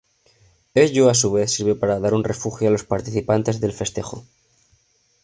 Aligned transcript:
Ello 0.73 1.09
a 1.11 1.13
su 1.13 1.31
vez 1.31 1.51
sirve 1.51 1.75
para 1.75 1.99
dar 1.99 2.15
un 2.15 2.23
refugio 2.23 2.67
a 2.67 2.71
los 2.71 2.83
participantes 2.83 3.59
del 3.61 3.71
festejo. 3.71 4.25